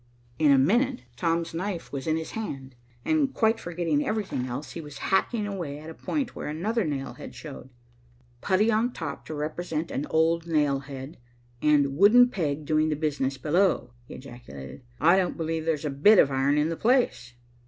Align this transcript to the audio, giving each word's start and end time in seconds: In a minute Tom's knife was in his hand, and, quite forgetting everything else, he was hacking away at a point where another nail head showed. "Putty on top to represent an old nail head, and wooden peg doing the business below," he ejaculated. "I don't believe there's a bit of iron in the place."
In 0.39 0.49
a 0.51 0.57
minute 0.57 1.03
Tom's 1.15 1.53
knife 1.53 1.91
was 1.91 2.07
in 2.07 2.17
his 2.17 2.31
hand, 2.31 2.73
and, 3.05 3.31
quite 3.35 3.59
forgetting 3.59 4.03
everything 4.03 4.47
else, 4.47 4.71
he 4.71 4.81
was 4.81 4.97
hacking 4.97 5.45
away 5.45 5.77
at 5.77 5.91
a 5.91 5.93
point 5.93 6.35
where 6.35 6.47
another 6.47 6.83
nail 6.83 7.13
head 7.13 7.35
showed. 7.35 7.69
"Putty 8.41 8.71
on 8.71 8.93
top 8.93 9.27
to 9.27 9.35
represent 9.35 9.91
an 9.91 10.07
old 10.09 10.47
nail 10.47 10.79
head, 10.79 11.19
and 11.61 11.97
wooden 11.97 12.29
peg 12.29 12.65
doing 12.65 12.89
the 12.89 12.95
business 12.95 13.37
below," 13.37 13.91
he 14.07 14.15
ejaculated. 14.15 14.81
"I 14.99 15.17
don't 15.17 15.37
believe 15.37 15.65
there's 15.65 15.85
a 15.85 15.91
bit 15.91 16.17
of 16.17 16.31
iron 16.31 16.57
in 16.57 16.69
the 16.69 16.75
place." 16.77 17.35